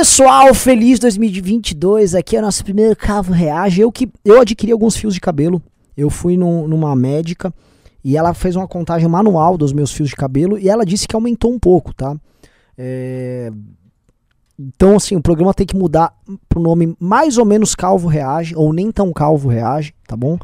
[0.00, 2.14] Pessoal, feliz 2022.
[2.14, 3.82] Aqui é o nosso primeiro Cavo Reage.
[3.82, 5.62] Eu que eu adquiri alguns fios de cabelo.
[5.94, 7.52] Eu fui num- numa médica
[8.02, 11.14] e ela fez uma contagem manual dos meus fios de cabelo e ela disse que
[11.14, 12.16] aumentou um pouco, tá?
[12.78, 13.52] É,
[14.58, 16.14] Então, assim, o programa tem que mudar
[16.48, 20.38] pro nome mais ou menos Calvo Reage, ou nem tão Calvo Reage, tá bom?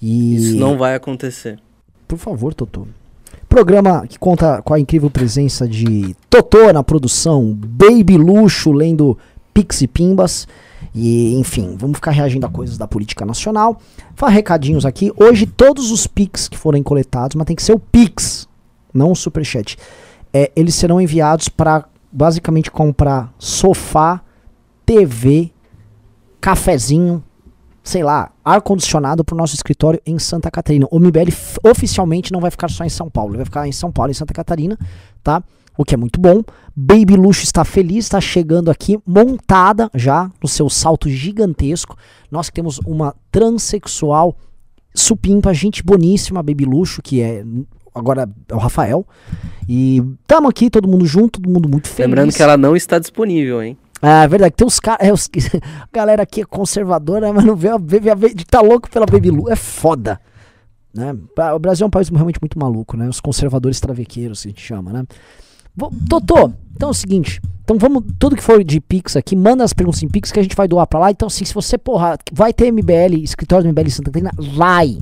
[0.00, 0.36] E...
[0.36, 1.58] Isso não vai acontecer.
[2.06, 2.86] Por favor, Totô.
[3.52, 9.18] Programa que conta com a incrível presença de Totô na produção, Baby Luxo lendo
[9.52, 10.48] Pix e Pimbas.
[10.94, 13.78] E, enfim, vamos ficar reagindo a coisas da política nacional.
[14.14, 15.12] Fala recadinhos aqui.
[15.18, 18.48] Hoje, todos os Pix que forem coletados, mas tem que ser o Pix,
[18.90, 19.76] não o Superchat.
[20.32, 24.22] É, eles serão enviados para basicamente comprar sofá,
[24.86, 25.52] TV,
[26.40, 27.22] cafezinho,
[27.84, 30.86] sei lá, ar-condicionado pro nosso escritório em Santa Catarina.
[30.90, 31.30] O MBL
[31.64, 34.14] oficialmente não vai ficar só em São Paulo, ele vai ficar em São Paulo e
[34.14, 34.78] Santa Catarina,
[35.22, 35.42] tá?
[35.76, 36.42] O que é muito bom.
[36.76, 41.96] Baby Luxo está feliz, está chegando aqui montada já no seu salto gigantesco.
[42.30, 44.36] Nós que temos uma transexual
[44.94, 47.42] supimpa, gente boníssima, Baby Luxo, que é
[47.94, 49.06] agora é o Rafael.
[49.68, 52.08] E tamo aqui, todo mundo junto, todo mundo muito feliz.
[52.08, 53.76] Lembrando que ela não está disponível, hein?
[54.04, 54.54] Ah, é verdade.
[54.56, 55.06] Tem os caras.
[55.08, 55.30] É, os-
[55.92, 59.30] galera aqui é conservadora, mas não vê a vê, a vê, tá louco pela Baby
[59.30, 59.48] Lu.
[59.50, 60.20] É foda.
[60.92, 61.16] Né?
[61.54, 63.08] O Brasil é um país realmente muito maluco, né?
[63.08, 65.04] Os conservadores travequeiros, a gente chama, né?
[66.08, 67.40] Totô, então é o seguinte.
[67.64, 68.04] Então vamos.
[68.18, 70.68] Tudo que for de Pix aqui, manda as perguntas em Pix que a gente vai
[70.68, 71.10] doar pra lá.
[71.10, 74.98] Então, assim, se você, porra, vai ter MBL, escritório do MBL Santa Catarina, vai.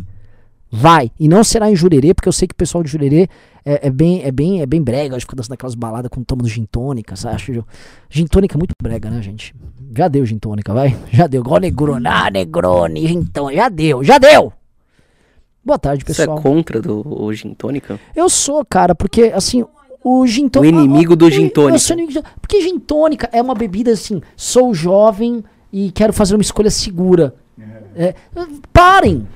[0.71, 1.11] Vai.
[1.19, 3.29] E não será em Jurerê, porque eu sei que o pessoal de Jurerê
[3.65, 6.23] é, é bem, é bem, é bem brega, acho que fica dançando aquelas baladas com
[6.23, 7.35] tomando gin tônica, sabe?
[7.35, 7.65] Acho,
[8.09, 9.55] gin tônica é muito brega, né, gente?
[9.97, 10.97] Já deu gin tônica, vai?
[11.13, 11.41] Já deu.
[11.41, 12.07] Igual Negroni.
[12.07, 13.61] Ah, Negroni, gin tônica.
[13.63, 14.53] Já deu, já deu!
[15.65, 16.39] Boa tarde, Você pessoal.
[16.39, 17.99] é contra do o gin tônica?
[18.15, 19.65] Eu sou, cara, porque assim,
[20.03, 20.79] o gin O tônica.
[20.79, 21.75] inimigo do gin tônica.
[21.75, 26.13] Eu sou inimigo de- Porque gin tônica é uma bebida assim, sou jovem e quero
[26.13, 27.35] fazer uma escolha segura.
[27.95, 28.15] É,
[28.73, 29.27] parem!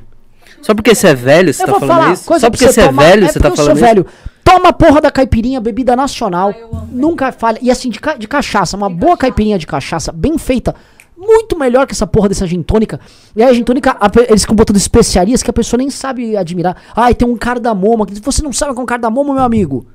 [0.65, 2.25] Só porque você é velho, você eu tá vou falando falar, isso?
[2.25, 3.85] coisa Só porque você é velho, é você tá eu falando sou isso?
[3.85, 4.07] velho.
[4.43, 6.53] Toma a porra da caipirinha, bebida nacional.
[6.91, 7.59] Nunca falha.
[7.63, 10.75] E assim, de, ca- de cachaça, uma boa caipirinha de cachaça, bem feita.
[11.17, 13.01] Muito melhor que essa porra dessa gin tônica.
[13.35, 16.37] E aí a gin tônica, a eles ficam botando especiarias que a pessoa nem sabe
[16.37, 16.77] admirar.
[16.95, 18.03] Ai, tem um cardamomo.
[18.03, 18.21] aqui.
[18.21, 19.87] Você não sabe que é um cardamomo, meu amigo?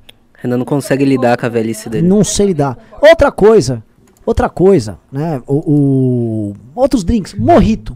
[0.42, 2.08] Renan não consegue lidar com a velhice dele.
[2.08, 2.78] Não sei lidar.
[3.02, 3.84] Outra coisa,
[4.26, 5.42] outra coisa, né?
[5.46, 7.96] O, o- outros drinks, morrito.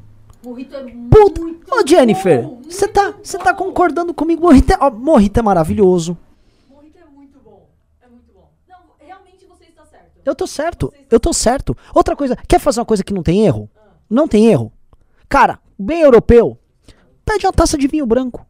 [0.53, 4.43] Morrito é Puta, muito ô Jennifer, você tá, você tá concordando comigo?
[4.43, 6.15] Morrito é, ó, morrito é maravilhoso.
[6.69, 7.67] Morrito é muito bom.
[7.99, 8.51] É muito bom.
[8.69, 10.11] Não, realmente você está certo.
[10.23, 11.75] Eu tô certo, eu tô certo.
[11.91, 13.67] Outra coisa, quer fazer uma coisa que não tem erro?
[14.07, 14.71] Não tem erro.
[15.27, 16.55] Cara, bem europeu,
[17.25, 18.45] pede uma taça de vinho branco.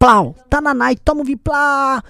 [0.00, 2.02] Plau, tá na night, toma um vinho, plá,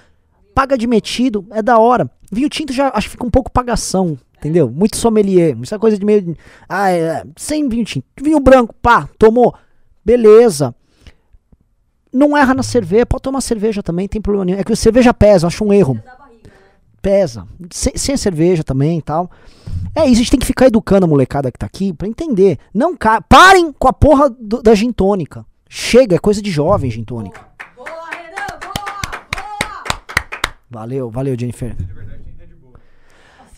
[0.55, 2.09] paga de metido, é da hora.
[2.31, 4.69] Vinho tinto já acho que fica um pouco pagação, entendeu?
[4.69, 6.35] Muito sommelier, isso é coisa de meio...
[6.67, 8.05] Ah, é, sem vinho tinto.
[8.21, 9.53] Vinho branco, pá, tomou,
[10.03, 10.73] beleza.
[12.11, 14.59] Não erra na cerveja, pode tomar cerveja também, tem problema nenhum.
[14.59, 15.97] É que a cerveja pesa, eu acho um erro.
[17.01, 17.47] Pesa.
[17.71, 19.29] Sem, sem cerveja também e tal.
[19.95, 22.57] É isso, a gente tem que ficar educando a molecada que tá aqui pra entender.
[22.73, 23.21] Não ca...
[23.21, 25.45] Parem com a porra do- da gin tônica.
[25.69, 27.39] Chega, é coisa de jovem gin tônica.
[27.75, 28.59] Boa, Renan!
[28.59, 29.11] Boa!
[29.33, 30.53] Boa!
[30.69, 31.75] Valeu, valeu, Jennifer.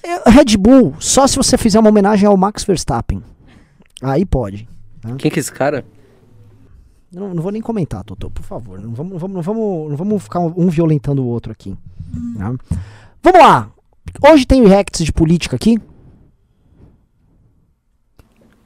[0.03, 3.23] É, Red Bull, só se você fizer uma homenagem ao Max Verstappen.
[4.01, 4.67] Aí pode.
[5.17, 5.85] Quem que é esse cara?
[7.11, 8.79] Não, não vou nem comentar, Totô, por favor.
[8.79, 11.75] Não vamos, não vamos, não vamos, não vamos ficar um violentando o outro aqui.
[12.35, 12.55] né?
[13.21, 13.69] Vamos lá.
[14.21, 15.79] Hoje tem reacts de política aqui,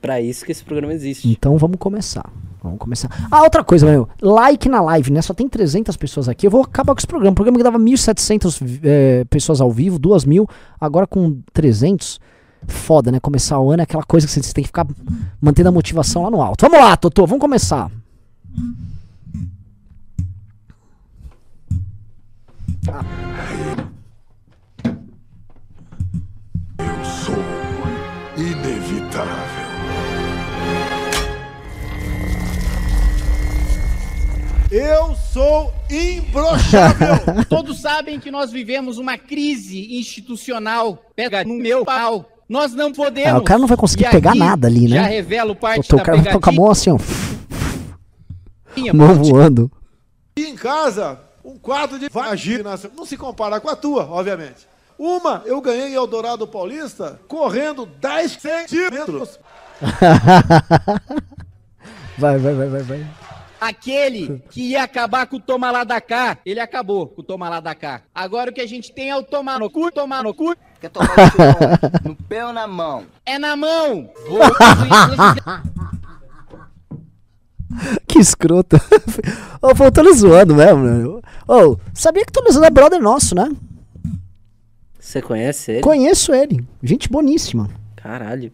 [0.02, 1.28] Pra isso que esse programa existe.
[1.28, 2.30] então vamos começar.
[2.62, 3.09] Vamos começar.
[3.31, 4.08] Ah, outra coisa, meu.
[4.22, 5.22] Like na live, né?
[5.22, 6.46] Só tem 300 pessoas aqui.
[6.47, 7.31] Eu vou acabar com esse programa.
[7.31, 10.47] O programa que dava 1.700 eh, pessoas ao vivo, 2.000.
[10.80, 12.19] Agora com 300.
[12.68, 13.19] Foda, né?
[13.19, 14.86] Começar o ano é aquela coisa que você tem que ficar
[15.40, 16.68] mantendo a motivação lá no alto.
[16.68, 17.25] Vamos lá, Totô.
[17.25, 17.90] Vamos começar.
[27.03, 27.36] Sou
[28.38, 29.56] inevitável.
[34.72, 37.16] Eu sou imbrochável.
[37.50, 41.02] Todos sabem que nós vivemos uma crise institucional.
[41.16, 42.30] Pega no meu pau.
[42.50, 43.31] Nós não podemos.
[43.34, 44.96] Ah, o cara não vai conseguir E pegar aqui nar dali, né?
[44.98, 46.98] Já revelo parte Totô, da o cara vai ficar com a mão assim, ó.
[48.94, 49.72] Mão voando.
[50.38, 52.64] e em casa, um quadro de vai agir.
[52.64, 54.68] na- Não se compara com a tua, obviamente.
[55.00, 59.40] Uma, eu ganhei em Eldorado Paulista correndo 10 centímetros.
[62.19, 63.08] Vai, vai, vai, vai, vai.
[63.59, 67.50] Aquele que ia acabar com o toma lá da cá, ele acabou com o toma
[67.50, 68.04] lá da cá.
[68.13, 70.89] Agora o que a gente tem é o tomar no cu, tomar no cu, Quer
[70.89, 72.07] tomar o seu onde?
[72.07, 73.06] No pé ou na mão?
[73.25, 74.09] É na mão!
[74.27, 74.39] Vou
[78.07, 78.77] Que escroto.
[79.62, 81.04] Ô, pô, eu tô lhe zoando mesmo, né?
[81.48, 83.51] Ô, sabia que o Tolizano é brother nosso, né?
[85.00, 85.81] Você conhece ele?
[85.81, 86.65] Conheço ele.
[86.81, 87.69] Gente boníssima.
[87.95, 88.51] Caralho.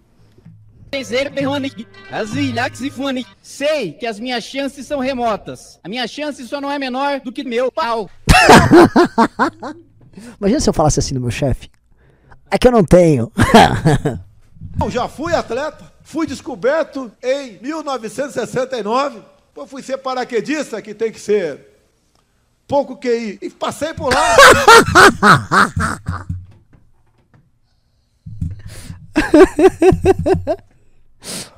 [3.42, 5.80] Sei que as minhas chances são remotas.
[5.84, 8.10] A minha chance só não é menor do que meu pau.
[10.40, 11.72] Imagina se eu falasse assim do meu chefe.
[12.52, 13.32] É que eu não tenho.
[14.82, 19.22] Eu já fui atleta, fui descoberto em 1969.
[19.48, 21.60] Depois fui ser paraquedista, que tem que ser
[22.68, 23.38] pouco QI.
[23.42, 24.36] E passei por lá.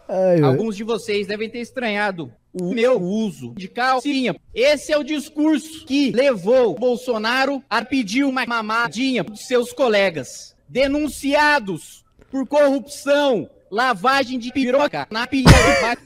[0.07, 0.41] Ai.
[0.41, 4.35] Alguns de vocês devem ter estranhado o meu uso de calcinha.
[4.53, 10.55] Esse é o discurso que levou o Bolsonaro a pedir uma mamadinha dos seus colegas.
[10.67, 16.01] Denunciados por corrupção, lavagem de piroca na pilha de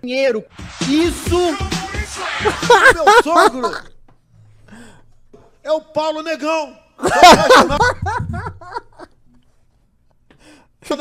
[0.00, 0.44] banheiro.
[0.88, 1.38] Isso
[2.94, 3.96] Meu sogro
[5.62, 6.76] é o Paulo Negão.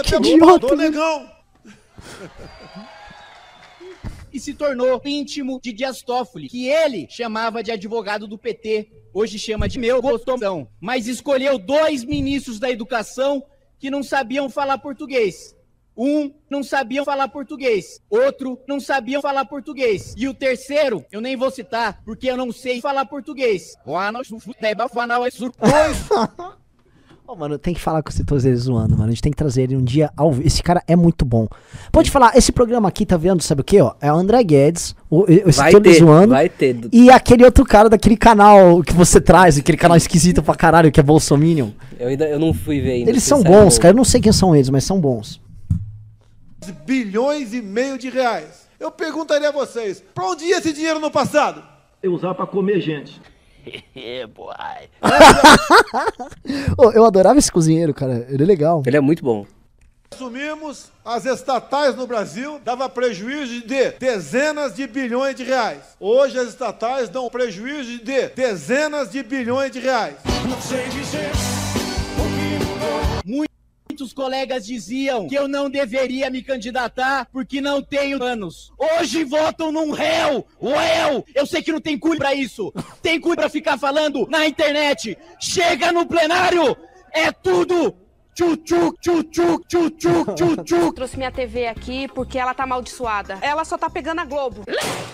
[0.04, 0.89] Que idiota, Paulo né?
[0.89, 1.34] Negão.
[4.35, 9.39] E se tornou íntimo de Dias Toffoli, que ele chamava de advogado do PT, hoje
[9.39, 13.41] chama de meu gostosão, mas escolheu dois ministros da educação
[13.79, 15.55] que não sabiam falar português.
[15.97, 20.13] Um não sabiam falar português, outro não sabiam falar português.
[20.17, 23.77] E o terceiro, eu nem vou citar, porque eu não sei falar português.
[27.27, 29.06] Ô, mano, tem que falar com esse torcedor zoando, mano.
[29.06, 30.45] A gente tem que trazer ele um dia ao vivo.
[30.45, 31.48] Esse cara é muito bom.
[31.92, 33.42] Pode falar, esse programa aqui, tá vendo?
[33.42, 33.95] Sabe o que, ó?
[34.00, 36.33] É o André Guedes, o, esse Vai ter, zoando.
[36.33, 36.77] vai ter.
[36.94, 41.00] E aquele outro cara daquele canal que você traz, aquele canal esquisito pra caralho, que
[41.00, 41.69] é Bolsominion.
[42.00, 43.10] Eu, ainda, eu não fui ver ainda.
[43.10, 43.92] Eles são saiu bons, cara.
[43.94, 45.42] Eu não sei quem são eles, mas são bons.
[46.86, 48.68] bilhões e meio de reais.
[48.80, 51.63] Eu perguntaria a vocês, para onde ia esse dinheiro no passado?
[52.04, 53.19] Eu usava pra comer gente.
[56.77, 58.25] Ô, eu adorava esse cozinheiro, cara.
[58.29, 58.83] Ele é legal.
[58.85, 59.45] Ele é muito bom.
[60.12, 65.81] Assumimos as estatais no Brasil, dava prejuízo de dezenas de bilhões de reais.
[66.00, 70.15] Hoje as estatais dão prejuízo de dezenas de bilhões de reais.
[73.95, 78.74] Muitos colegas diziam que eu não deveria me candidatar porque não tenho anos.
[78.77, 80.45] Hoje votam num réu!
[80.59, 81.24] O réu!
[81.33, 82.74] Eu sei que não tem cu pra isso!
[83.01, 85.18] Tem cu pra ficar falando na internet!
[85.39, 86.75] Chega no plenário!
[87.13, 87.95] É tudo!
[88.36, 90.91] Tchu-tchu, tchu-tchu, tchu-tchu, tchu-tchu!
[90.91, 93.39] Trouxe minha TV aqui porque ela tá amaldiçoada.
[93.41, 94.65] Ela só tá pegando a Globo.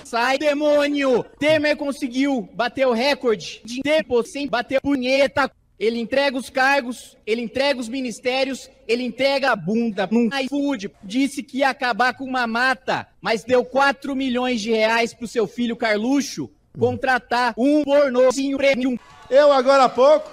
[0.03, 1.23] Sai, demônio!
[1.37, 5.51] Temer conseguiu bater o recorde de tempo sem bater punheta.
[5.81, 10.91] Ele entrega os cargos, ele entrega os ministérios, ele entrega a bunda num iFood.
[11.03, 15.47] Disse que ia acabar com uma mata, mas deu 4 milhões de reais pro seu
[15.47, 18.95] filho Carluxo contratar um pornozinho premium.
[19.27, 20.29] Eu, agora há pouco,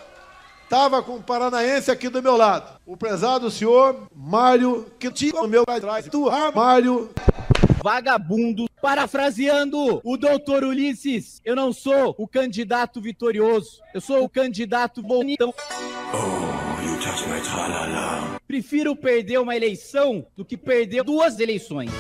[0.65, 2.79] estava com um paranaense aqui do meu lado.
[2.85, 6.07] O prezado senhor Mário, que tinha o meu atrás.
[6.31, 7.09] Ah, Mário,
[7.83, 8.67] Vagabundo.
[8.81, 15.53] Parafraseando o doutor Ulisses, eu não sou o candidato vitorioso, eu sou o candidato bonitão.
[18.47, 21.91] Prefiro perder uma eleição do que perder duas eleições.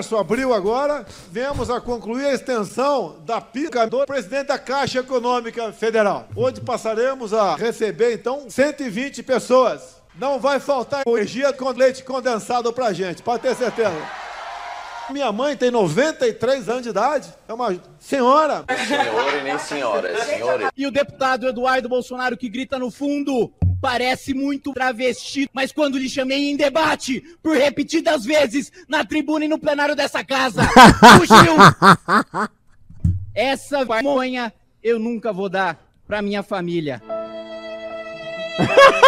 [0.00, 5.72] março, abril agora, viemos a concluir a extensão da pica do presidente da Caixa Econômica
[5.72, 9.99] Federal, onde passaremos a receber, então, 120 pessoas.
[10.20, 13.96] Não vai faltar energia com leite condensado pra gente, pode ter certeza.
[15.08, 18.66] Minha mãe tem 93 anos de idade, é uma senhora.
[18.86, 23.50] Senhor e nem senhora, é senhor E o deputado Eduardo Bolsonaro que grita no fundo.
[23.80, 29.48] Parece muito travesti, mas quando lhe chamei em debate por repetidas vezes na tribuna e
[29.48, 30.60] no plenário dessa casa,
[31.16, 31.56] fugiu!
[33.34, 37.00] Essa vergonha eu nunca vou dar pra minha família.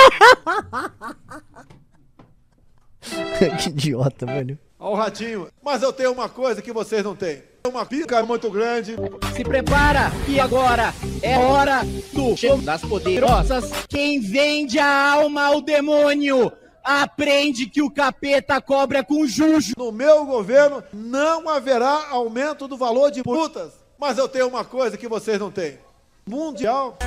[3.62, 4.58] que idiota, velho.
[4.78, 5.48] Ó o ratinho.
[5.62, 7.42] Mas eu tenho uma coisa que vocês não têm.
[7.66, 8.96] Uma pica muito grande.
[9.36, 10.92] Se prepara, que agora
[11.22, 11.82] é hora
[12.12, 13.70] do show das poderosas.
[13.88, 16.50] Quem vende a alma ao demônio
[16.82, 19.74] aprende que o capeta cobra com jujo.
[19.76, 23.72] No meu governo não haverá aumento do valor de multas.
[23.96, 25.78] Mas eu tenho uma coisa que vocês não têm.
[26.26, 26.98] Mundial.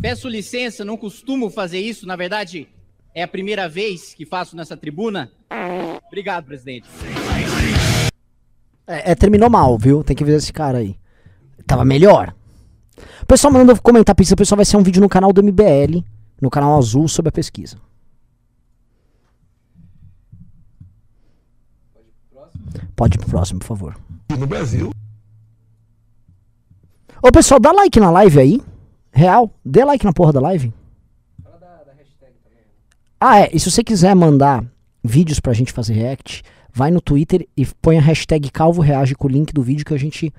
[0.00, 2.66] Peço licença, não costumo fazer isso, na verdade,
[3.14, 5.30] é a primeira vez que faço nessa tribuna.
[6.06, 6.88] Obrigado, presidente.
[8.86, 10.02] É, é, terminou mal, viu?
[10.02, 10.96] Tem que ver esse cara aí.
[11.66, 12.34] Tava melhor.
[13.22, 16.02] O pessoal mandando comentar pesquisa, o pessoal vai ser um vídeo no canal do MBL,
[16.40, 17.76] no canal azul, sobre a pesquisa.
[22.96, 24.00] Pode ir pro próximo, por favor.
[24.30, 24.90] no Brasil.
[27.22, 28.69] Ô pessoal, dá like na live aí.
[29.12, 30.72] Real, dê like na porra da live.
[33.20, 33.50] Ah, é.
[33.52, 34.64] E se você quiser mandar
[35.04, 39.26] vídeos pra gente fazer react, vai no Twitter e põe a hashtag Calvo Reage com
[39.26, 40.32] o link do vídeo que a gente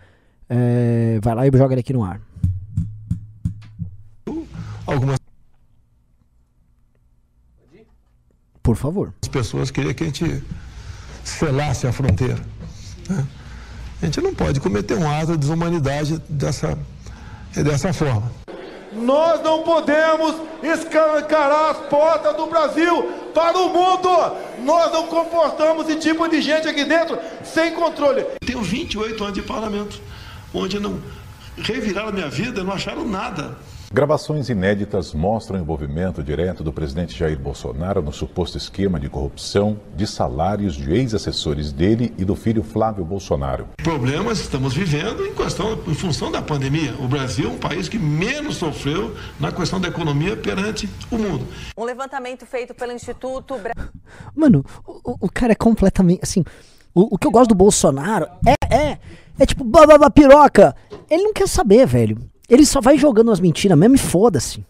[0.49, 2.19] é, vai lá e joga ele aqui no ar.
[4.87, 5.19] Algumas
[8.63, 9.13] Por favor.
[9.31, 10.43] pessoas queriam que a gente
[11.23, 12.39] selasse a fronteira.
[13.09, 13.27] né?
[14.01, 16.77] A gente não pode cometer um ato de desumanidade dessa,
[17.53, 18.31] dessa forma.
[18.91, 24.09] Nós não podemos escancarar as portas do Brasil para o mundo.
[24.59, 28.25] Nós não comportamos esse tipo de gente aqui dentro sem controle.
[28.45, 29.99] Tenho 28 anos de parlamento,
[30.53, 31.01] onde não
[31.57, 33.55] reviraram a minha vida, não acharam nada.
[33.93, 39.77] Gravações inéditas mostram o envolvimento direto do presidente Jair Bolsonaro no suposto esquema de corrupção
[39.97, 43.67] de salários de ex-assessores dele e do filho Flávio Bolsonaro.
[43.83, 46.93] Problemas estamos vivendo em, questão, em função da pandemia.
[47.01, 51.45] O Brasil é um país que menos sofreu na questão da economia perante o mundo.
[51.77, 53.73] Um levantamento feito pelo Instituto Bra-
[54.33, 56.21] Mano, o, o- o cara é completamente.
[56.23, 56.45] Assim,
[56.95, 58.55] o, o que eu gosto do Bolsonaro é.
[58.73, 58.97] É,
[59.37, 60.73] é tipo, bababa piroca.
[61.09, 62.17] Ele não quer saber, velho.
[62.51, 64.61] Ele só vai jogando as mentiras mesmo e foda-se.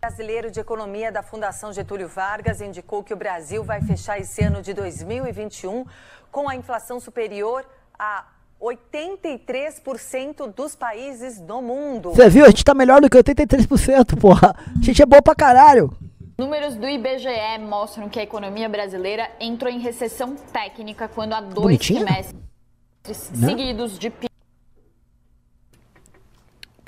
[0.00, 4.62] Brasileiro de Economia da Fundação Getúlio Vargas indicou que o Brasil vai fechar esse ano
[4.62, 5.84] de 2021
[6.32, 7.66] com a inflação superior
[7.98, 8.24] a
[8.58, 12.10] 83% dos países do mundo.
[12.14, 12.46] Você viu?
[12.46, 14.56] A gente tá melhor do que 83%, porra.
[14.80, 15.92] A gente é boa pra caralho.
[16.38, 21.54] Números do IBGE mostram que a economia brasileira entrou em recessão técnica quando há dois
[21.54, 22.02] Bonitinha?
[22.02, 23.48] trimestres Né?
[23.48, 24.08] seguidos de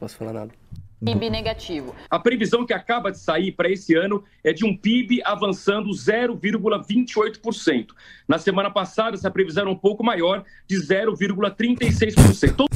[0.02, 0.50] Posso falar nada.
[1.04, 1.94] PIB negativo.
[2.10, 7.90] A previsão que acaba de sair para esse ano é de um PIB avançando 0,28%.
[8.26, 12.66] Na semana passada, essa previsão era um pouco maior, de 0,36%.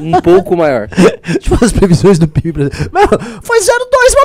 [0.00, 0.88] Um pouco maior.
[1.40, 2.90] tipo as previsões do PIB brasileiro.
[2.92, 3.08] Mano,
[3.42, 3.64] foi 0,2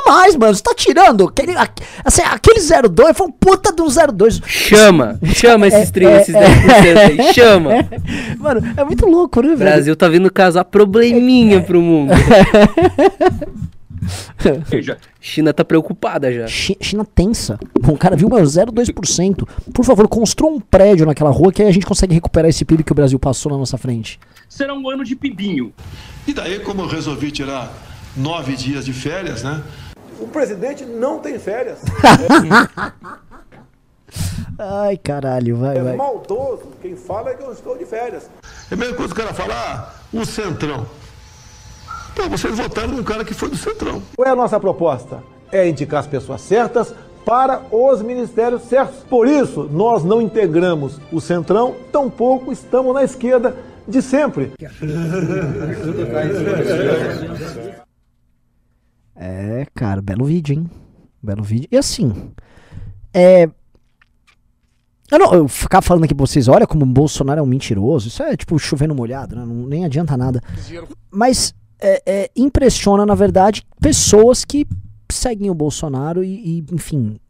[0.06, 0.54] a mais, mano.
[0.54, 1.28] Você tá tirando.
[1.28, 4.42] Aquele, aque- assim, aquele 0,2 foi um puta de um 0,2.
[4.46, 7.70] Chama, chama esses, tri- esses 10% aí, chama.
[8.38, 9.70] Mano, é muito louco, né, O velho?
[9.70, 12.12] Brasil tá vindo causar probleminha pro mundo.
[15.20, 16.46] China tá preocupada já.
[16.46, 17.58] Chi- China tensa.
[17.86, 19.46] Um cara viu, mano, 0,2%.
[19.74, 22.82] Por favor, construa um prédio naquela rua que aí a gente consegue recuperar esse PIB
[22.82, 24.18] que o Brasil passou na nossa frente.
[24.50, 25.72] Será um ano de pibinho.
[26.26, 27.72] E daí, como eu resolvi tirar
[28.16, 29.62] nove dias de férias, né?
[30.18, 31.78] O presidente não tem férias.
[34.58, 35.96] Ai, caralho, vai, É vai.
[35.96, 36.64] maldoso.
[36.82, 38.28] Quem fala é que eu estou de férias.
[38.70, 40.84] É a mesma coisa que o cara falar, ah, o Centrão.
[42.14, 44.02] Pô, vocês votaram num cara que foi do Centrão.
[44.14, 45.22] Qual é a nossa proposta?
[45.50, 46.92] É indicar as pessoas certas
[47.24, 48.98] para os ministérios certos.
[49.04, 53.56] Por isso, nós não integramos o Centrão, tampouco estamos na esquerda
[53.88, 54.52] de sempre.
[59.22, 60.70] É, cara, belo vídeo, hein?
[61.22, 61.68] Belo vídeo.
[61.70, 62.32] E assim,
[63.12, 63.50] é.
[65.10, 68.08] Eu não, eu ficar falando aqui pra vocês, olha como o Bolsonaro é um mentiroso,
[68.08, 69.44] isso é tipo chovendo molhado, né?
[69.44, 70.40] Não, nem adianta nada.
[71.10, 74.66] Mas é, é, impressiona, na verdade, pessoas que
[75.10, 77.20] seguem o Bolsonaro e, e, enfim.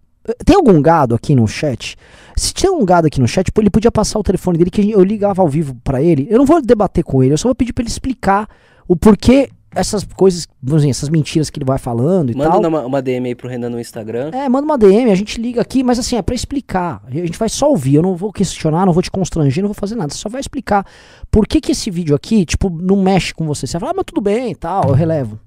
[0.44, 1.96] Tem algum gado aqui no chat?
[2.36, 5.02] Se tem um gado aqui no chat, ele podia passar o telefone dele que eu
[5.02, 6.26] ligava ao vivo pra ele.
[6.30, 8.48] Eu não vou debater com ele, eu só vou pedir pra ele explicar
[8.88, 12.60] o porquê essas coisas, vamos dizer, essas mentiras que ele vai falando e Manda tal.
[12.60, 14.30] uma, uma DM aí pro Renan no Instagram.
[14.32, 17.02] É, manda uma DM, a gente liga aqui, mas assim, é pra explicar.
[17.06, 19.74] A gente vai só ouvir, eu não vou questionar, não vou te constranger, não vou
[19.74, 20.12] fazer nada.
[20.12, 20.84] Você só vai explicar
[21.30, 23.66] por que que esse vídeo aqui, tipo, não mexe com você.
[23.66, 25.38] Você vai falar, ah, mas tudo bem e tal, eu relevo.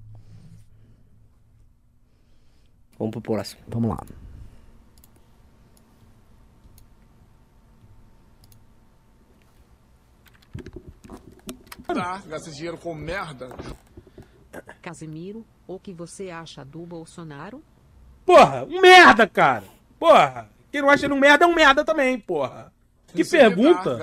[2.97, 3.61] Vamos pro próximo.
[3.67, 3.99] Vamos lá.
[11.85, 13.49] Tá, gasta esse dinheiro com merda.
[14.81, 17.61] Casimiro, o que você acha do Bolsonaro?
[18.25, 19.63] Porra, um merda, cara.
[19.99, 22.71] Porra, quem não acha ele um merda é um merda também, porra.
[23.13, 23.97] Que Você tá, pergunta.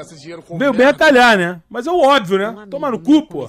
[0.57, 0.99] Veio bem a merda.
[0.99, 1.61] calhar, né?
[1.69, 2.67] Mas é o óbvio, né?
[2.71, 3.49] Toma no cu, porra.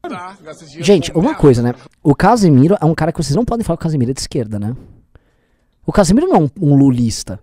[0.00, 0.36] Tá,
[0.80, 1.74] Gente, uma coisa, né?
[2.02, 4.20] O Casemiro é um cara que vocês não podem falar que o Casemiro é de
[4.20, 4.74] esquerda, né?
[5.84, 7.38] O Casemiro não é um, um lulista.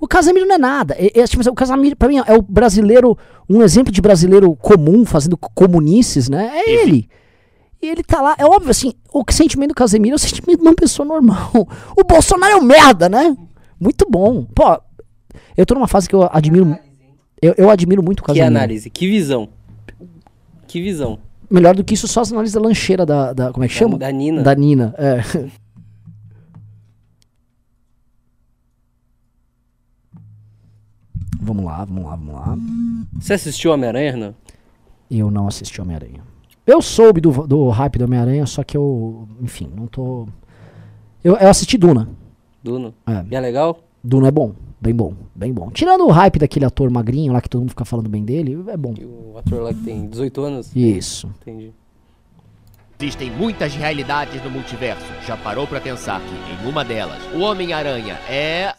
[0.00, 0.94] O Casemiro não é nada.
[0.98, 3.16] É, é, tipo, o Casemiro, pra mim, é o brasileiro,
[3.48, 6.50] um exemplo de brasileiro comum, fazendo comunices, né?
[6.54, 7.08] É ele.
[7.82, 10.62] E ele tá lá, é óbvio, assim, o sentimento do Casemiro é o sentimento de
[10.66, 11.50] uma pessoa normal.
[11.96, 13.36] O Bolsonaro é um merda, né?
[13.78, 14.44] Muito bom.
[14.54, 14.78] Pô,
[15.56, 16.76] eu tô numa fase que eu admiro.
[17.42, 18.48] Eu, eu admiro muito o Que Casemiro.
[18.56, 19.48] análise, que visão.
[20.66, 21.18] Que visão.
[21.50, 23.98] melhor do que isso, só as análises da lancheira da, da- Como é que chama?
[23.98, 24.42] da Nina.
[24.42, 25.20] Da Nina, é.
[31.52, 32.58] vamos lá, vamos lá, vamos lá.
[33.20, 34.34] Você assistiu Homem-Aranha, Renan?
[35.10, 36.22] Eu não assisti Homem-Aranha.
[36.66, 39.28] Eu soube do, do hype do Homem-Aranha, só que eu.
[39.40, 40.28] Enfim, não tô.
[41.22, 42.08] Eu, eu assisti Duna.
[42.62, 42.94] Duna?
[43.06, 43.24] É.
[43.30, 43.80] E é legal?
[44.02, 44.54] Duna é bom.
[44.80, 45.70] Bem bom, bem bom.
[45.70, 48.76] Tirando o hype daquele ator magrinho lá que todo mundo fica falando bem dele, é
[48.78, 48.94] bom.
[48.94, 50.74] O ator lá que tem 18 anos?
[50.74, 51.30] Isso.
[51.42, 51.70] Entendi.
[52.98, 55.04] Existem muitas realidades no multiverso.
[55.26, 58.74] Já parou pra pensar que em uma delas, o Homem-Aranha é.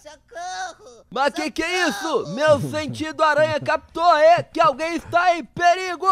[1.13, 2.27] Mas que que é isso?
[2.29, 6.07] Meu sentido aranha captou é que alguém está em perigo!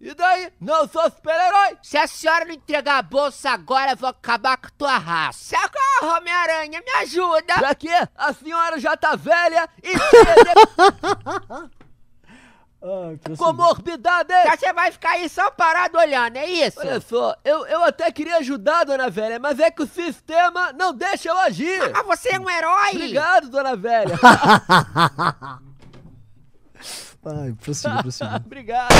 [0.00, 0.52] E daí?
[0.60, 1.78] Não sou super-herói!
[1.80, 5.56] Se a senhora não entregar a bolsa agora, eu vou acabar com tua raça.
[5.56, 7.54] Socorro, Homem-Aranha, me ajuda!
[7.54, 8.08] Pra quê?
[8.16, 9.92] A senhora já tá velha e
[13.28, 14.32] de comorbidade!
[14.44, 16.80] Já você vai ficar aí só parado olhando, é isso?
[16.80, 20.92] Olha só, eu, eu até queria ajudar, dona velha, mas é que o sistema não
[20.92, 21.80] deixa eu agir!
[21.94, 22.90] Ah, você é um herói!
[22.90, 24.18] Obrigado, dona velha!
[27.22, 28.36] Vai, prossiga, prossiga.
[28.44, 28.94] Obrigado!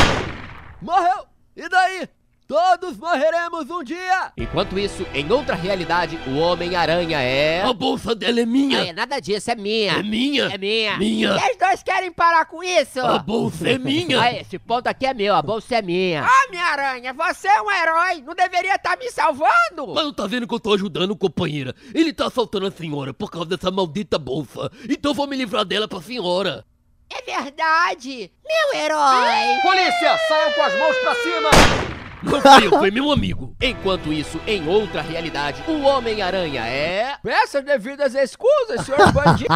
[0.80, 1.26] Morreu!
[1.56, 2.08] E daí?
[2.52, 4.30] Todos morreremos um dia!
[4.36, 7.62] Enquanto isso, em outra realidade, o Homem-Aranha é.
[7.62, 8.88] A bolsa dela é minha!
[8.88, 9.92] É, nada disso, é minha.
[9.92, 10.44] É minha?
[10.52, 10.98] É minha.
[10.98, 11.32] Minha.
[11.32, 13.00] Vocês dois querem parar com isso?
[13.00, 14.20] A bolsa é minha.
[14.20, 16.28] Ah, esse ponto aqui é meu, a bolsa é minha.
[16.46, 19.94] Homem-Aranha, você é um herói, não deveria estar me salvando?
[19.94, 21.74] Mas não tá vendo que eu tô ajudando, companheira?
[21.94, 24.70] Ele tá assaltando a senhora por causa dessa maldita bolsa.
[24.90, 26.66] Então vou me livrar dela pra senhora.
[27.08, 29.58] É verdade, meu herói.
[29.62, 31.91] Polícia, saiam com as mãos pra cima!
[32.22, 33.54] Não foi eu, foi meu amigo.
[33.60, 37.16] Enquanto isso, em outra realidade, o Homem-Aranha é.
[37.22, 39.48] Peça as devidas excusas, senhor bandido.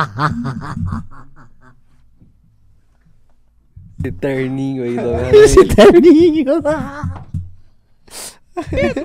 [3.99, 6.63] Esse terninho aí do Esse terninho.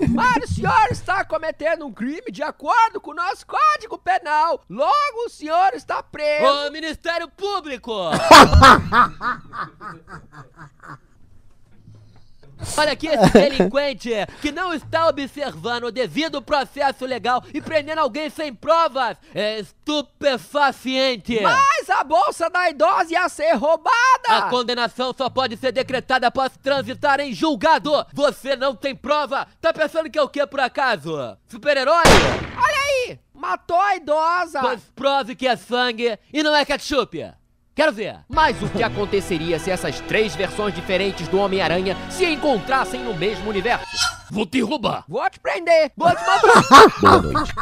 [0.09, 4.61] Mas o senhor está cometendo um crime de acordo com o nosso Código Penal.
[4.69, 6.67] Logo, o senhor está preso.
[6.67, 7.91] Ô, Ministério Público!
[12.77, 14.09] Olha aqui esse delinquente
[14.41, 19.17] que não está observando o devido processo legal e prendendo alguém sem provas.
[19.33, 21.39] É estupefaciente.
[21.41, 23.91] Mas a bolsa da idosa ia ser roubada.
[24.29, 28.05] A condenação só pode ser decretada após transitar em julgado.
[28.13, 29.47] Você não tem prova.
[29.59, 31.37] Tá pensando que é o que por acaso?
[31.47, 32.03] Super-herói?
[32.57, 34.61] Olha aí, matou a idosa.
[34.61, 37.33] Pois prove que é sangue e não é ketchup.
[37.73, 38.19] Quero ver.
[38.27, 43.49] Mas o que aconteceria se essas três versões diferentes do Homem-Aranha se encontrassem no mesmo
[43.49, 43.85] universo?
[44.29, 45.05] Vou te roubar.
[45.07, 45.91] Vou te prender.
[45.95, 46.99] Vou te matar.
[47.01, 47.53] Boa noite.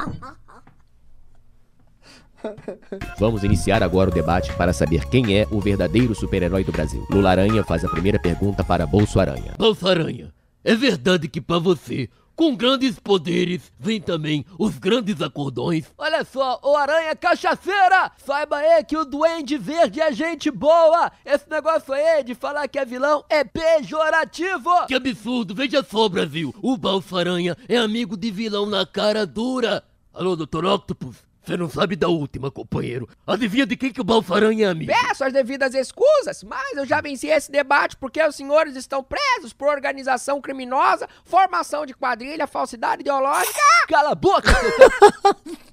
[3.19, 7.05] Vamos iniciar agora o debate para saber quem é o verdadeiro super-herói do Brasil.
[7.09, 9.53] Lula Aranha faz a primeira pergunta para Bolso Aranha.
[9.57, 15.91] Bolso Aranha, é verdade que pra você, com grandes poderes, vem também os grandes acordões?
[15.97, 18.13] Olha só, o Aranha Cachaceira!
[18.25, 21.11] Saiba aí que o Duende Verde é gente boa!
[21.25, 24.87] Esse negócio aí de falar que é vilão é pejorativo!
[24.87, 25.53] Que absurdo!
[25.53, 26.55] Veja só, Brasil!
[26.61, 29.83] O Bolso Aranha é amigo de vilão na cara dura!
[30.13, 30.63] Alô, Dr.
[30.63, 31.28] Octopus?
[31.49, 33.09] Você não sabe da última, companheiro.
[33.25, 34.91] Adivinha de quem que o Balfaranha é amigo?
[34.91, 39.51] Peço as devidas excusas, mas eu já venci esse debate porque os senhores estão presos
[39.51, 43.57] por organização criminosa, formação de quadrilha, falsidade ideológica.
[43.87, 45.35] Cala a boca, seu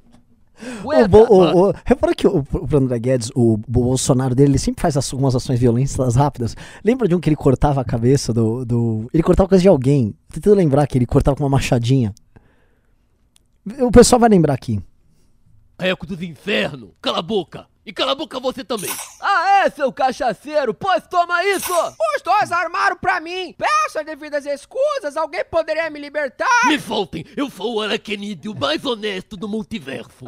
[0.83, 4.97] O, o, o, repara que o, o André Guedes, o Bolsonaro dele, ele sempre faz
[4.97, 6.57] as- algumas ações violentas rápidas.
[6.83, 8.65] Lembra de um que ele cortava a cabeça do.
[8.65, 10.15] do ele cortava a cabeça de alguém.
[10.33, 12.15] Tentando lembrar que ele cortava com uma machadinha.
[13.81, 14.81] O pessoal vai lembrar aqui.
[15.79, 16.91] Eco dos infernos!
[17.03, 17.67] Cala a boca!
[17.85, 18.91] E cala a boca você também!
[19.21, 20.73] Ah, é, seu cachaceiro!
[20.73, 21.73] Pois toma isso!
[22.17, 23.55] Os dois armaram pra mim.
[23.57, 26.67] Peço as devidas excusas, alguém poderia me libertar?
[26.67, 27.25] Me soltem!
[27.37, 30.27] Eu sou o Araquenide, o mais honesto do multiverso!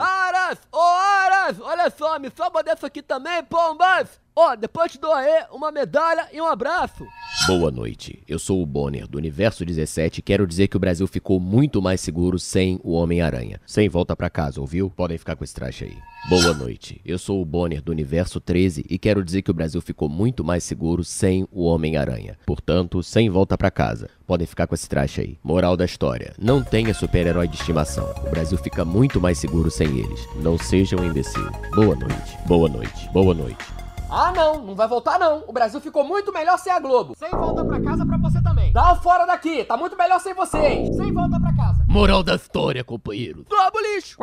[0.72, 1.60] Aras!
[1.60, 4.20] Olha só, me salva dessa aqui também, pombas!
[4.34, 7.04] Ó, depois te dou aí uma medalha e um abraço!
[7.46, 11.06] Boa noite, eu sou o Bonner do Universo 17 e quero dizer que o Brasil
[11.08, 13.60] ficou muito mais seguro sem o Homem-Aranha.
[13.66, 14.90] Sem volta pra casa, ouviu?
[14.90, 15.98] Podem ficar com esse traje aí.
[16.28, 19.80] Boa noite, eu sou o Bonner do Universo 13 e quero dizer que o Brasil
[19.80, 22.38] ficou muito mais seguro sem o Homem-Aranha.
[22.46, 24.10] Portanto, sem volta pra casa.
[24.26, 25.38] Podem ficar com esse traje aí.
[25.42, 28.12] Moral da história: não tenha super-herói de estimação.
[28.26, 30.20] O Brasil fica muito mais seguro sem eles.
[30.42, 31.50] Não seja um imbecil.
[31.74, 33.64] Boa noite, boa noite, boa noite.
[34.10, 35.44] Ah, não, não vai voltar não.
[35.46, 37.14] O Brasil ficou muito melhor sem a Globo.
[37.18, 38.72] Sem volta pra casa pra você também.
[38.72, 40.96] Dá fora daqui, tá muito melhor sem vocês.
[40.96, 41.84] Sem volta pra casa.
[41.88, 43.44] Moral da história, companheiro.
[43.48, 44.16] Globo lixo.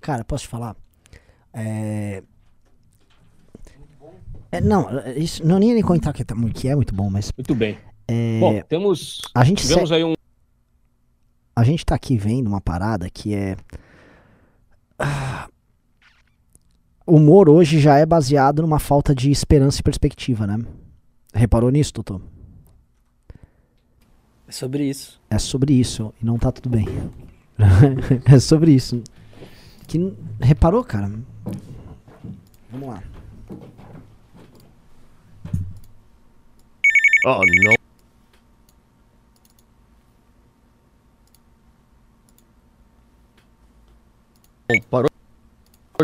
[0.00, 0.76] Cara, posso te falar?
[1.52, 2.22] É.
[4.52, 7.10] É, não, é, isso, não nem nem contar que, tá mu- que é muito bom,
[7.10, 7.32] mas.
[7.36, 7.76] Muito bem.
[8.06, 9.20] É, Bom, temos.
[9.34, 10.14] a gente tivemos se- aí um.
[11.56, 13.56] a gente tá aqui vendo uma parada que é.
[14.98, 15.48] Ah,
[17.06, 20.58] O humor hoje já é baseado numa falta de esperança e perspectiva, né?
[21.32, 22.20] Reparou nisso, Totô?
[24.48, 25.20] É sobre isso.
[25.30, 26.86] É sobre isso e não tá tudo bem.
[28.24, 29.02] é sobre isso.
[29.86, 31.10] Que reparou, cara?
[32.70, 33.02] Vamos lá.
[37.24, 37.75] Oh, não.
[44.90, 45.08] Parou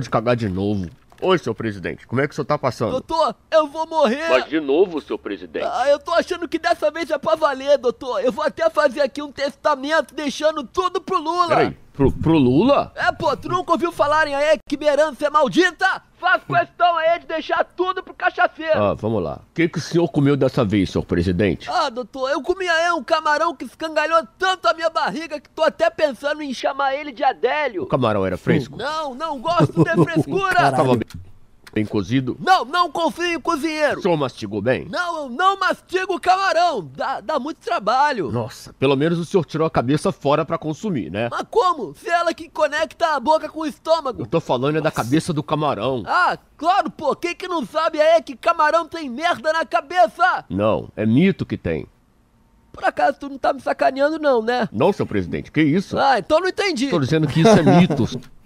[0.00, 0.88] de cagar de novo.
[1.20, 2.90] Oi, seu presidente, como é que o senhor tá passando?
[2.90, 4.28] Doutor, eu vou morrer.
[4.28, 5.64] Mas de novo, seu presidente.
[5.64, 8.24] Ah, eu tô achando que dessa vez é pra valer, doutor.
[8.24, 11.48] Eu vou até fazer aqui um testamento deixando tudo pro Lula.
[11.48, 12.92] Peraí, pro, pro Lula?
[12.94, 16.02] É, pô, tu nunca ouviu falarem aí que herança é maldita?
[16.18, 18.80] Faz questão aí de deixar tudo pro cachaceiro.
[18.80, 19.40] Ah, vamos lá.
[19.50, 21.68] O que, que o senhor comeu dessa vez, senhor presidente?
[21.68, 25.62] Ah, doutor, eu comi aí um camarão que escangalhou tanto a minha barriga que tô
[25.62, 27.82] até pensando em chamar ele de Adélio.
[27.82, 28.76] O camarão era fresco?
[28.76, 30.70] Não, não gosto de frescura.
[30.70, 30.96] Tava
[31.72, 32.36] bem, cozido?
[32.38, 33.98] Não, não confio em cozinheiro.
[33.98, 34.86] O senhor mastigou bem?
[34.88, 36.90] Não, eu não mastigo camarão.
[36.94, 38.30] Dá, dá muito trabalho.
[38.30, 41.28] Nossa, pelo menos o senhor tirou a cabeça fora pra consumir, né?
[41.30, 41.94] Mas como?
[41.94, 44.22] Se ela que conecta a boca com o estômago.
[44.22, 46.02] Eu tô falando é da cabeça do camarão.
[46.06, 47.16] Ah, claro, pô.
[47.16, 50.44] Quem que não sabe aí que camarão tem merda na cabeça?
[50.48, 51.86] Não, é mito que tem.
[52.72, 54.66] Por acaso tu não tá me sacaneando não, né?
[54.72, 55.98] Não, seu presidente, que isso?
[55.98, 56.88] Ah, então não entendi.
[56.88, 58.04] Tô dizendo que isso é mito,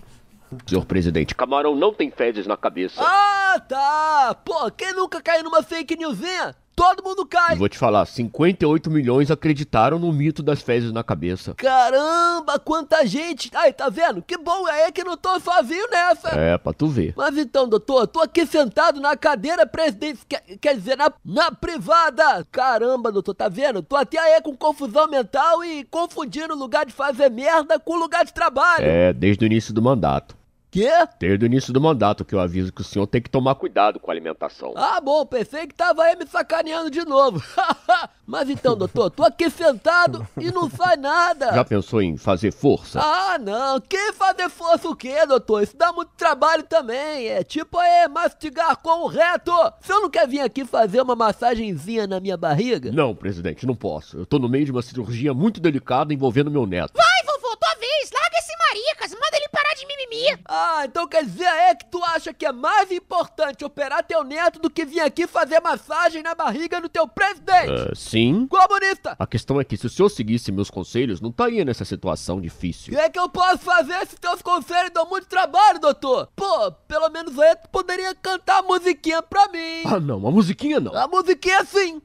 [0.67, 1.35] senhor presidente.
[1.35, 3.03] Camarão não tem fezes na cabeça.
[3.03, 4.37] Ah, tá.
[4.45, 6.55] Pô, quem nunca caiu numa fake newsinha?
[6.77, 7.55] Todo mundo cai.
[7.55, 11.55] E vou te falar, 58 milhões acreditaram no mito das fezes na cabeça.
[11.55, 13.51] Caramba, quanta gente.
[13.55, 14.21] Aí, tá vendo?
[14.21, 16.29] Que bom é que não tô sozinho nessa.
[16.39, 17.15] É, pra tu ver.
[17.17, 21.51] Mas então, doutor, eu tô aqui sentado na cadeira presidencial, quer, quer dizer, na, na
[21.51, 22.47] privada.
[22.53, 23.83] Caramba, doutor, tá vendo?
[23.83, 27.99] Tô até aí com confusão mental e confundindo o lugar de fazer merda com o
[27.99, 28.85] lugar de trabalho.
[28.85, 30.37] É, desde o início do mandato.
[30.77, 30.91] Quê?
[31.19, 33.99] Desde o início do mandato que eu aviso que o senhor tem que tomar cuidado
[33.99, 34.75] com a alimentação.
[34.77, 37.43] Ah, bom, pensei que tava aí me sacaneando de novo.
[38.27, 41.55] Mas então, doutor, tô aqui sentado e não sai nada.
[41.55, 43.01] Já pensou em fazer força?
[43.01, 43.81] Ah, não.
[43.81, 45.62] Que fazer força o quê, doutor?
[45.62, 47.29] Isso dá muito trabalho também.
[47.29, 49.53] É tipo é mastigar com o reto.
[49.81, 52.93] Você não quer vir aqui fazer uma massagenzinha na minha barriga?
[52.93, 54.19] Não, presidente, não posso.
[54.19, 56.93] Eu tô no meio de uma cirurgia muito delicada envolvendo meu neto.
[56.95, 58.11] Vai, vovô, tua vez.
[58.12, 59.11] Larga esse maricas.
[59.12, 60.42] Manda ele parar de mimimi.
[60.49, 64.59] Ah, então quer dizer é que tu acha que é mais importante operar teu neto
[64.59, 67.70] do que vir aqui fazer massagem na barriga do teu presidente?
[67.90, 68.46] Ah, sim.
[68.46, 69.16] Comunista!
[69.18, 72.40] A questão é que se o senhor seguisse meus conselhos, não estaria nessa situação O
[72.40, 72.92] difícil.
[72.92, 76.29] que é que eu posso fazer se teus conselhos dão muito trabalho, doutor?
[76.37, 79.83] Pô, pelo menos aí tu poderia cantar a musiquinha pra mim.
[79.85, 80.94] Ah, não, uma musiquinha não.
[80.96, 82.01] A musiquinha sim.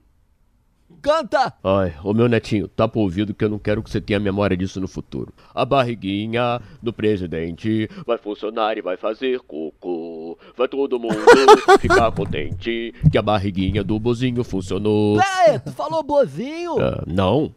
[1.01, 1.53] Canta.
[1.63, 4.55] Ai, ô meu netinho, tá pro ouvido que eu não quero que você tenha memória
[4.55, 5.33] disso no futuro.
[5.53, 10.37] A barriguinha do presidente vai funcionar e vai fazer cocô.
[10.57, 11.15] Vai todo mundo
[11.79, 15.17] ficar contente que a barriguinha do bozinho funcionou.
[15.17, 16.79] Pera aí, tu falou bozinho?
[16.79, 17.53] Ah, não,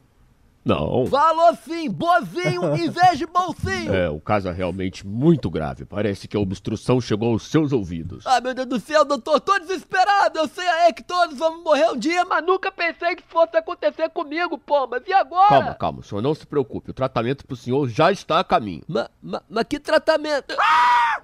[0.65, 1.07] não.
[1.07, 3.95] Falou sim, bozinho em vez de bolsinho.
[3.95, 5.85] É, o caso é realmente muito grave.
[5.85, 8.27] Parece que a obstrução chegou aos seus ouvidos.
[8.27, 10.39] Ai, meu Deus do céu, doutor, tô desesperado.
[10.39, 14.09] Eu sei aí que todos vamos morrer um dia, mas nunca pensei que fosse acontecer
[14.11, 14.87] comigo, pô.
[14.87, 15.49] Mas e agora?
[15.49, 16.91] Calma, calma, o senhor não se preocupe.
[16.91, 18.83] O tratamento pro senhor já está a caminho.
[18.89, 20.55] Mas ma, ma que tratamento?
[20.59, 21.23] Ah!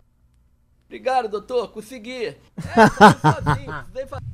[0.87, 2.37] Obrigado, doutor, consegui.
[2.61, 2.89] É,
[3.33, 4.25] sozinho, precisei fazer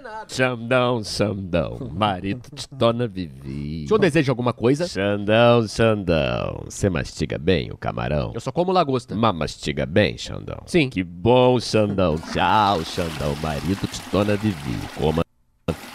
[0.00, 0.26] nada.
[0.28, 3.84] Xandão, Xandão, marido de Dona Vivi.
[3.84, 4.86] O senhor deseja alguma coisa?
[4.88, 8.32] Xandão, Xandão, você mastiga bem o camarão?
[8.34, 9.14] Eu só como lagosta.
[9.14, 10.58] Mas mastiga bem, Xandão?
[10.66, 10.90] Sim.
[10.90, 12.16] Que bom, Xandão.
[12.32, 14.78] Tchau, Xandão, marido de Dona Vivi.
[14.96, 15.22] Coma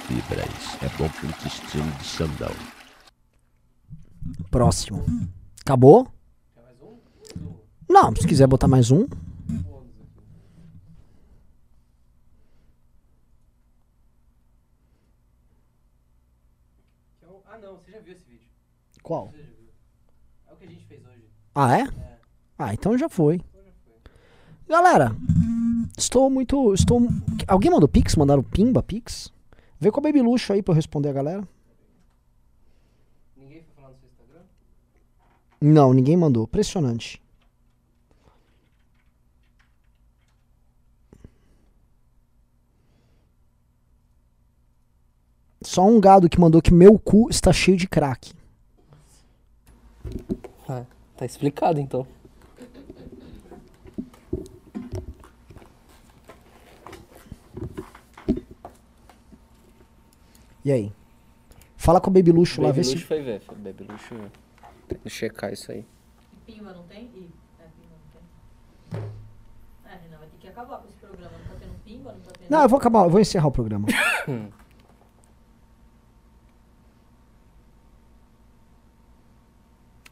[0.07, 0.77] fibras.
[0.81, 2.51] É bom pro intestino de Xandão.
[4.49, 5.03] Próximo.
[5.61, 6.07] Acabou?
[7.89, 9.05] Não, se quiser botar mais um.
[17.45, 18.47] Ah, não, você já viu esse vídeo.
[19.03, 19.33] Qual?
[20.47, 21.29] É o que a gente fez hoje.
[21.53, 21.87] Ah, é?
[22.57, 23.41] Ah, então já foi.
[24.67, 25.13] Galera,
[25.97, 26.73] estou muito.
[26.73, 27.01] Estou.
[27.47, 28.15] Alguém mandou Pix?
[28.15, 29.31] Mandaram Pimba Pix?
[29.77, 31.47] Vê com a Baby Luxo aí pra eu responder a galera.
[33.35, 34.41] Ninguém foi falar no seu Instagram?
[35.59, 36.45] Não, ninguém mandou.
[36.45, 37.21] Impressionante.
[45.61, 48.33] Só um gado que mandou que meu cu está cheio de crack.
[50.67, 50.85] Ah,
[51.17, 52.07] tá explicado então.
[60.65, 60.91] E aí?
[61.75, 63.05] Fala com a Baby Luxo lá, Baby vê Luxo se.
[63.05, 63.41] foi ver.
[63.57, 64.15] Baby Luxo.
[64.87, 65.85] Tem que checar isso aí.
[66.45, 67.03] Pimba não tem?
[67.13, 67.95] Ih, é, pimba
[68.93, 69.91] não tem.
[69.91, 71.31] É, Renan, vai ter que acabar com esse programa.
[71.37, 72.49] Não tá tendo pimba, não tá tendo.
[72.49, 73.87] Não, eu vou acabar, eu vou encerrar o programa.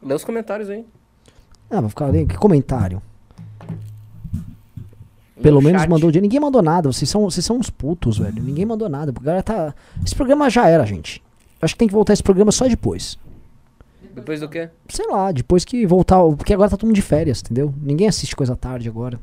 [0.02, 0.84] Lê os comentários aí.
[1.70, 2.26] Ah, vou ficar ali.
[2.26, 3.00] Que comentário?
[5.40, 5.90] Pelo No menos chat.
[5.90, 6.22] mandou dinheiro.
[6.24, 6.92] Ninguém mandou nada.
[6.92, 8.42] Vocês são, vocês são uns putos, velho.
[8.42, 9.10] Ninguém mandou nada.
[9.10, 9.74] O cara tá.
[10.04, 11.22] Esse programa já era, gente.
[11.60, 13.18] Acho que tem que voltar esse programa só depois.
[14.14, 14.68] Depois do quê?
[14.88, 16.22] Sei lá, depois que voltar.
[16.22, 17.72] o- Porque agora tá todo mundo de férias, entendeu?
[17.80, 19.18] Ninguém assiste coisa tarde agora.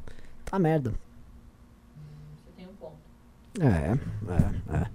[0.46, 0.94] Tá merda.
[3.60, 4.86] É, é, é.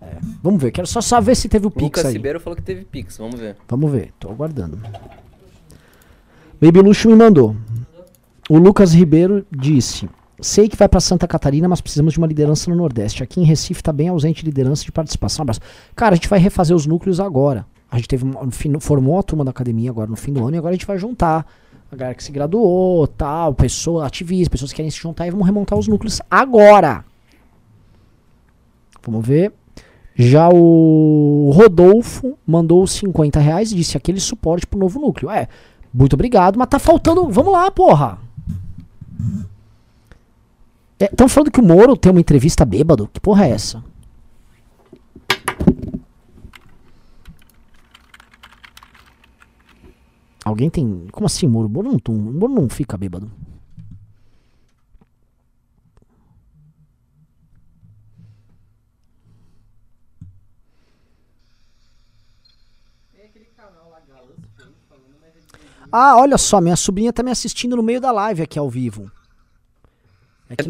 [0.00, 0.18] É.
[0.42, 2.14] Vamos ver, quero só saber se teve o Pix Lucas aí.
[2.14, 3.56] Ribeiro falou que teve Pix, vamos ver.
[3.68, 4.78] Vamos ver, tô aguardando.
[6.60, 7.56] Baby Luxo me mandou.
[8.48, 10.08] O Lucas Ribeiro disse:
[10.40, 13.22] Sei que vai pra Santa Catarina, mas precisamos de uma liderança no Nordeste.
[13.22, 15.42] Aqui em Recife tá bem ausente liderança de participação.
[15.42, 15.60] Um abraço.
[15.94, 17.66] Cara, a gente vai refazer os núcleos agora.
[17.90, 18.24] A gente teve
[18.80, 20.96] formou a turma da academia agora no fim do ano e agora a gente vai
[20.96, 21.46] juntar
[21.90, 25.44] a galera que se graduou, tal, pessoa ativista, pessoas que querem se juntar e vamos
[25.44, 27.04] remontar os núcleos agora.
[29.02, 29.52] Vamos ver.
[30.14, 35.30] Já o Rodolfo mandou os 50 reais e disse aquele suporte pro novo núcleo.
[35.30, 35.48] É,
[35.92, 37.28] muito obrigado, mas tá faltando.
[37.28, 38.18] Vamos lá, porra.
[40.98, 43.08] Estão falando que o Moro tem uma entrevista bêbado?
[43.12, 43.82] Que porra é essa?
[50.44, 51.06] Alguém tem.
[51.10, 51.68] Como assim, Moro?
[51.68, 53.30] Moro não, Moro não fica bêbado.
[65.92, 69.10] Ah, olha só, minha sobrinha tá me assistindo no meio da live aqui ao vivo.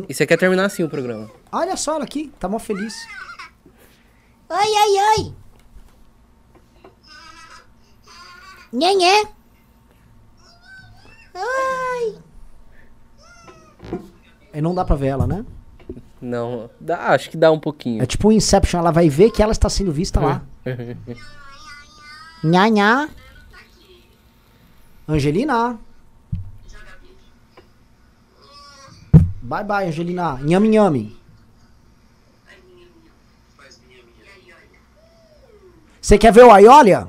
[0.09, 1.31] E você quer terminar assim o programa?
[1.51, 2.95] Olha só ela aqui, tá mó feliz.
[4.49, 5.35] Oi, oi, oi.
[8.73, 9.25] Nhenhé.
[11.35, 12.19] Oi.
[14.53, 15.45] E não dá pra ver ela, né?
[16.21, 18.03] Não, dá, acho que dá um pouquinho.
[18.03, 20.43] É tipo o Inception, ela vai ver que ela está sendo vista lá.
[22.45, 23.09] Nha, nha.
[25.11, 25.79] Angelina.
[29.43, 30.39] Bye bye, Angelina.
[30.41, 31.17] Nhame, nhame.
[36.01, 37.09] Você quer ver o Aiolia?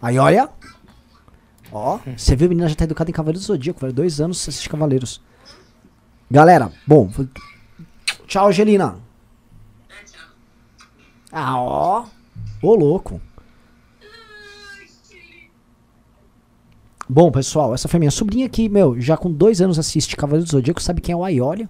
[0.00, 0.48] Aiolia?
[1.72, 3.92] Ó, você viu a menina já tá educada em Cavaleiros do Zodíaco, velho.
[3.92, 5.20] Dois anos você assiste Cavaleiros.
[6.30, 7.10] Galera, bom.
[8.26, 8.98] Tchau, Angelina.
[11.30, 12.06] Ah, ó.
[12.62, 13.20] Ô, louco.
[17.08, 20.50] Bom, pessoal, essa foi minha sobrinha que, meu, já com dois anos assiste Cavaleiro do
[20.50, 21.68] Zodíaco, sabe quem é o Aiolia.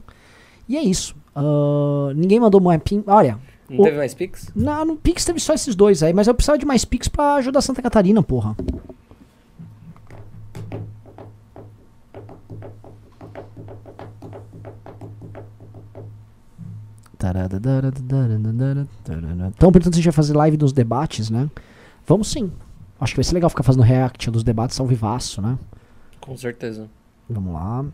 [0.68, 1.14] E é isso.
[1.34, 3.04] Ah, ninguém mandou mais pin.
[3.06, 3.38] Olha.
[3.68, 4.48] Não o- teve mais Pix?
[4.54, 7.34] Não, no Pix teve só esses dois aí, mas eu precisava de mais Pix pra
[7.34, 8.56] ajudar Santa Catarina, porra.
[19.52, 21.48] Estão perguntando se a gente vai fazer live dos debates, né?
[22.06, 22.50] Vamos sim.
[23.00, 25.58] Acho que vai ser legal ficar fazendo react dos debates ao vivaço, né?
[26.20, 26.88] Com certeza.
[27.28, 27.84] Vamos lá.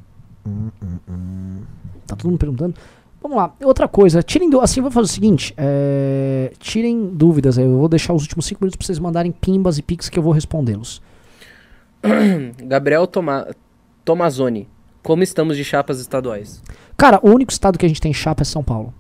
[0.47, 1.63] Hum, hum, hum.
[2.07, 2.75] Tá todo mundo perguntando.
[3.23, 3.55] Vamos lá.
[3.63, 7.57] Outra coisa, tirem do, assim, vou fazer o seguinte, é, tirem dúvidas.
[7.57, 10.23] Eu vou deixar os últimos cinco minutos pra vocês mandarem pimbas e pics que eu
[10.23, 11.01] vou respondê-los.
[12.65, 13.47] Gabriel Toma...
[14.05, 14.69] Tomazoni.
[15.03, 16.63] Como estamos de chapas estaduais?
[16.97, 18.93] Cara, o único estado que a gente tem chapa é São Paulo.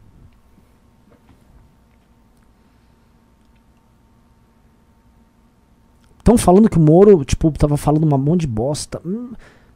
[6.22, 9.00] Estão falando que o Moro, tipo, tava falando uma monte de bosta.
[9.04, 9.32] Hum,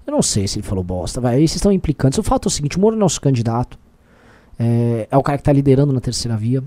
[0.07, 1.35] eu não sei se ele falou bosta, vai.
[1.35, 2.21] Aí vocês estão implicantes.
[2.21, 3.77] O fato é o seguinte, o Moro é nosso candidato.
[4.57, 6.63] É, é o cara que tá liderando na terceira via.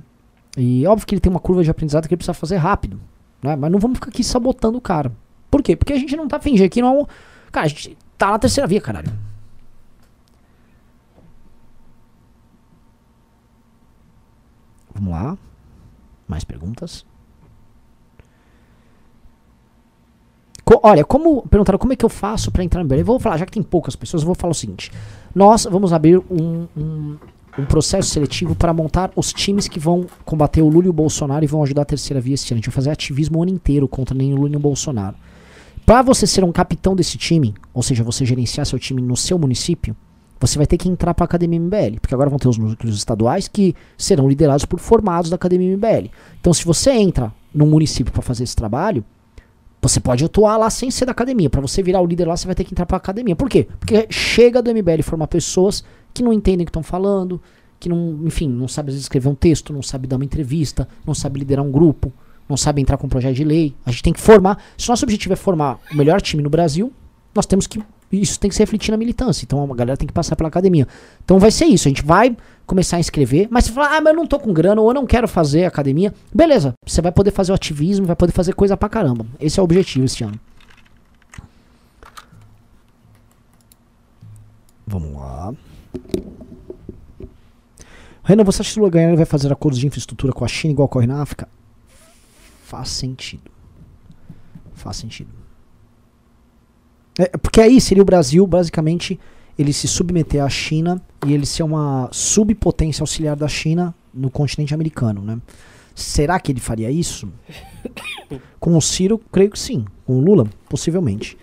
[0.57, 2.99] E óbvio que ele tem uma curva de aprendizado que ele precisa fazer rápido.
[3.41, 3.55] Né?
[3.55, 5.13] Mas não vamos ficar aqui sabotando o cara.
[5.49, 5.77] Por quê?
[5.77, 7.07] Porque a gente não tá fingindo aqui, não.
[7.49, 9.13] Cara, a gente tá na terceira via, caralho.
[14.93, 15.37] Vamos lá.
[16.27, 17.05] Mais perguntas?
[20.69, 22.93] Co- olha, como perguntaram como é que eu faço pra entrar no?
[22.93, 24.91] Eu vou falar, já que tem poucas pessoas, eu vou falar o seguinte.
[25.33, 27.17] Nós vamos abrir um, um,
[27.57, 31.43] um processo seletivo para montar os times que vão combater o Lula e o Bolsonaro
[31.43, 32.57] e vão ajudar a terceira via esse ano.
[32.57, 35.15] A gente vai fazer ativismo o ano inteiro contra nem o Lula nem o Bolsonaro.
[35.87, 39.39] Para você ser um capitão desse time, ou seja, você gerenciar seu time no seu
[39.39, 39.95] município,
[40.39, 42.95] você vai ter que entrar para a Academia MBL, porque agora vão ter os núcleos
[42.95, 46.11] estaduais que serão liderados por formados da Academia MBL.
[46.39, 49.03] Então, se você entra num município para fazer esse trabalho,
[49.81, 51.49] você pode atuar lá sem ser da academia.
[51.49, 53.35] Para você virar o líder lá, você vai ter que entrar para academia.
[53.35, 53.67] Por quê?
[53.79, 57.41] Porque chega do MBL formar pessoas que não entendem o que estão falando,
[57.79, 61.39] que não, enfim, não sabe escrever um texto, não sabe dar uma entrevista, não sabe
[61.39, 62.11] liderar um grupo.
[62.47, 63.75] não sabe entrar com um projeto de lei.
[63.85, 64.61] A gente tem que formar.
[64.75, 66.91] Se o nosso objetivo é formar o melhor time no Brasil,
[67.33, 67.79] nós temos que.
[68.11, 69.45] Isso tem que se refletir na militância.
[69.45, 70.87] Então a galera tem que passar pela academia.
[71.23, 71.87] Então vai ser isso.
[71.87, 73.47] A gente vai começar a inscrever.
[73.51, 75.65] Mas se falar, ah, mas eu não tô com grana ou eu não quero fazer
[75.65, 76.13] academia.
[76.33, 76.73] Beleza.
[76.85, 79.25] Você vai poder fazer o ativismo, vai poder fazer coisa pra caramba.
[79.39, 80.39] Esse é o objetivo esse ano.
[84.87, 85.53] Vamos lá.
[88.23, 90.73] Renan, você acha que o Lula ganhar vai fazer acordos de infraestrutura com a China
[90.73, 91.47] igual ocorre na África?
[92.63, 93.51] Faz sentido.
[94.73, 95.29] Faz sentido.
[97.19, 99.19] É, porque aí seria o Brasil, basicamente,
[99.57, 104.73] ele se submeter à China e ele ser uma subpotência auxiliar da China no continente
[104.73, 105.37] americano, né?
[105.93, 107.27] Será que ele faria isso?
[108.57, 109.83] Com o Ciro, creio que sim.
[110.05, 111.37] Com o Lula, possivelmente.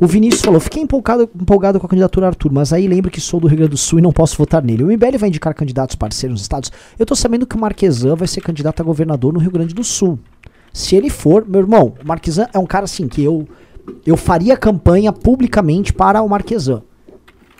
[0.00, 3.40] O Vinícius falou: fiquei empolgado, empolgado com a candidatura Arthur, mas aí lembro que sou
[3.40, 4.84] do Rio Grande do Sul e não posso votar nele.
[4.84, 6.70] O MBL vai indicar candidatos parceiros nos estados.
[6.98, 9.82] Eu tô sabendo que o Marquesan vai ser candidato a governador no Rio Grande do
[9.82, 10.18] Sul.
[10.72, 13.48] Se ele for, meu irmão, o Marquesan é um cara assim que eu
[14.04, 16.82] eu faria campanha publicamente para o Marquesan.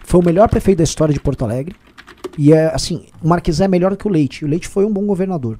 [0.04, 1.76] Foi o melhor prefeito da história de Porto Alegre.
[2.36, 4.44] E é assim, o Marquesan é melhor que o Leite.
[4.44, 5.58] O Leite foi um bom governador.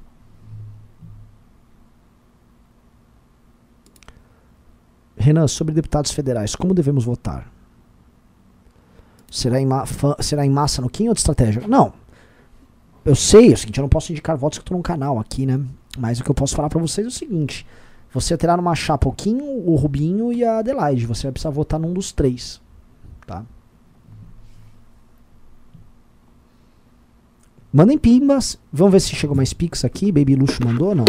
[5.17, 7.51] Renan, sobre deputados federais, como devemos votar?
[9.29, 9.67] Será em,
[10.21, 11.67] será em massa no Kim ou de estratégia?
[11.67, 11.93] Não.
[13.05, 15.45] Eu sei, é o seguinte, eu não posso indicar votos que tô num canal aqui,
[15.45, 15.59] né?
[15.97, 17.65] Mas o que eu posso falar para vocês é o seguinte:
[18.11, 21.05] você terá numa chapa o Kim, o Rubinho e a Adelaide.
[21.05, 22.59] Você vai precisar votar num dos três.
[23.25, 23.45] Tá?
[27.71, 28.57] Mandem pimbas.
[28.73, 30.11] Vamos ver se chegou mais pix aqui.
[30.11, 31.05] Baby Luxo mandou ou não?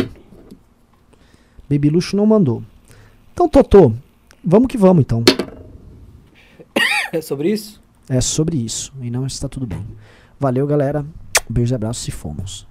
[1.70, 2.62] Baby Luxo não mandou.
[3.32, 3.94] Então, Totô,
[4.44, 5.24] vamos que vamos então.
[7.12, 7.82] É sobre isso?
[8.08, 8.92] É sobre isso.
[9.00, 9.84] E não está tudo bem.
[10.38, 11.04] Valeu, galera.
[11.48, 12.68] Beijo e abraço se fomos.